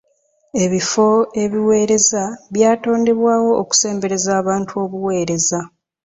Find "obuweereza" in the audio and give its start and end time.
4.83-5.59